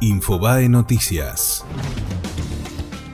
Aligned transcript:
Infobae 0.00 0.68
Noticias. 0.68 1.64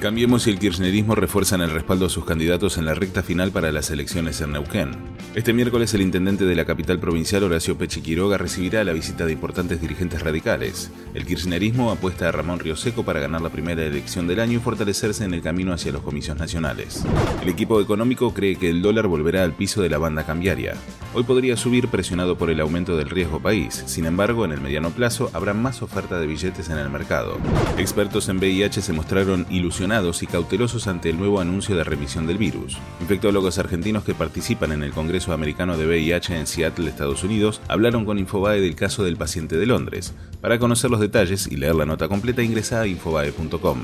Cambiemos 0.00 0.46
y 0.46 0.50
el 0.50 0.58
kirchnerismo 0.58 1.14
refuerzan 1.14 1.60
el 1.60 1.70
respaldo 1.70 2.06
a 2.06 2.08
sus 2.08 2.24
candidatos 2.24 2.78
en 2.78 2.86
la 2.86 2.94
recta 2.94 3.22
final 3.22 3.50
para 3.50 3.70
las 3.70 3.90
elecciones 3.90 4.40
en 4.40 4.52
Neuquén. 4.52 4.92
Este 5.32 5.52
miércoles 5.52 5.94
el 5.94 6.02
intendente 6.02 6.44
de 6.44 6.56
la 6.56 6.64
capital 6.64 6.98
provincial, 6.98 7.44
Horacio 7.44 7.78
Pechi 7.78 8.00
Quiroga, 8.00 8.36
recibirá 8.36 8.82
la 8.82 8.92
visita 8.92 9.26
de 9.26 9.32
importantes 9.32 9.80
dirigentes 9.80 10.22
radicales. 10.22 10.90
El 11.14 11.24
kirchnerismo 11.24 11.92
apuesta 11.92 12.28
a 12.28 12.32
Ramón 12.32 12.58
Rioseco 12.58 13.04
para 13.04 13.20
ganar 13.20 13.40
la 13.40 13.48
primera 13.48 13.84
elección 13.84 14.26
del 14.26 14.40
año 14.40 14.58
y 14.58 14.60
fortalecerse 14.60 15.24
en 15.24 15.32
el 15.32 15.40
camino 15.40 15.72
hacia 15.72 15.92
los 15.92 16.02
comicios 16.02 16.36
nacionales. 16.36 17.04
El 17.42 17.48
equipo 17.48 17.80
económico 17.80 18.34
cree 18.34 18.56
que 18.56 18.70
el 18.70 18.82
dólar 18.82 19.06
volverá 19.06 19.44
al 19.44 19.52
piso 19.52 19.80
de 19.80 19.88
la 19.88 19.98
banda 19.98 20.26
cambiaria. 20.26 20.74
Hoy 21.14 21.22
podría 21.22 21.56
subir 21.56 21.86
presionado 21.86 22.36
por 22.36 22.50
el 22.50 22.58
aumento 22.58 22.96
del 22.96 23.08
riesgo 23.08 23.40
país. 23.40 23.84
Sin 23.86 24.06
embargo, 24.06 24.44
en 24.44 24.50
el 24.50 24.60
mediano 24.60 24.90
plazo 24.90 25.30
habrá 25.32 25.54
más 25.54 25.80
oferta 25.80 26.18
de 26.18 26.26
billetes 26.26 26.70
en 26.70 26.78
el 26.78 26.90
mercado. 26.90 27.38
Expertos 27.78 28.28
en 28.28 28.38
VIH 28.38 28.82
se 28.82 28.92
mostraron 28.92 29.46
ilusionados 29.48 30.24
y 30.24 30.26
cautelosos 30.26 30.88
ante 30.88 31.10
el 31.10 31.18
nuevo 31.18 31.40
anuncio 31.40 31.76
de 31.76 31.84
remisión 31.84 32.26
del 32.26 32.38
virus. 32.38 32.78
Infectólogos 33.00 33.58
argentinos 33.58 34.02
que 34.02 34.14
participan 34.14 34.72
en 34.72 34.82
el 34.82 34.90
Congreso 35.20 35.34
Americano 35.34 35.76
de 35.76 35.86
VIH 35.86 36.38
en 36.38 36.46
Seattle, 36.46 36.88
Estados 36.88 37.22
Unidos, 37.24 37.60
hablaron 37.68 38.06
con 38.06 38.18
Infobae 38.18 38.58
del 38.58 38.74
caso 38.74 39.04
del 39.04 39.18
paciente 39.18 39.58
de 39.58 39.66
Londres. 39.66 40.14
Para 40.40 40.58
conocer 40.58 40.90
los 40.90 41.00
detalles 41.00 41.46
y 41.50 41.56
leer 41.56 41.74
la 41.74 41.84
nota 41.84 42.08
completa, 42.08 42.42
ingresa 42.42 42.80
a 42.80 42.86
infobae.com. 42.86 43.80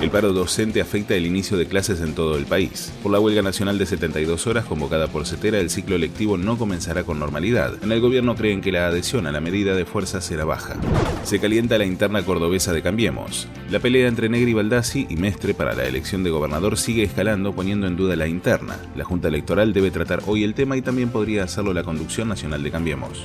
El 0.00 0.10
paro 0.10 0.32
docente 0.32 0.80
afecta 0.80 1.14
el 1.14 1.26
inicio 1.26 1.58
de 1.58 1.66
clases 1.66 2.00
en 2.00 2.14
todo 2.14 2.38
el 2.38 2.46
país. 2.46 2.92
Por 3.02 3.12
la 3.12 3.20
huelga 3.20 3.42
nacional 3.42 3.76
de 3.76 3.84
72 3.84 4.46
horas 4.46 4.64
convocada 4.64 5.08
por 5.08 5.26
CETERA, 5.26 5.58
el 5.58 5.68
ciclo 5.68 5.98
lectivo 5.98 6.38
no 6.38 6.56
comenzará 6.56 7.04
con 7.04 7.18
normalidad. 7.18 7.74
En 7.82 7.92
el 7.92 8.00
gobierno 8.00 8.36
creen 8.36 8.62
que 8.62 8.72
la 8.72 8.86
adhesión 8.86 9.26
a 9.26 9.32
la 9.32 9.42
medida 9.42 9.74
de 9.74 9.84
fuerza 9.84 10.22
será 10.22 10.46
baja. 10.46 10.76
Se 11.24 11.40
calienta 11.40 11.76
la 11.76 11.84
interna 11.84 12.24
cordobesa 12.24 12.72
de 12.72 12.80
Cambiemos. 12.80 13.46
La 13.70 13.78
pelea 13.78 14.08
entre 14.08 14.30
Negri 14.30 14.54
Baldassi 14.54 15.06
y 15.10 15.16
Mestre 15.16 15.52
para 15.52 15.74
la 15.74 15.84
elección 15.84 16.24
de 16.24 16.30
gobernador 16.30 16.78
sigue 16.78 17.02
escalando 17.02 17.54
poniendo 17.54 17.86
en 17.86 17.96
duda 17.96 18.16
la 18.16 18.28
interna. 18.28 18.78
La 18.96 19.04
Junta 19.04 19.28
Electoral 19.28 19.74
debe 19.74 19.90
tratar 19.90 20.22
hoy 20.26 20.44
el 20.44 20.54
tema 20.54 20.78
y 20.78 20.82
también 20.82 21.10
podría 21.10 21.44
hacerlo 21.44 21.74
la 21.74 21.84
Conducción 21.84 22.28
Nacional 22.28 22.62
de 22.62 22.70
Cambiemos. 22.70 23.24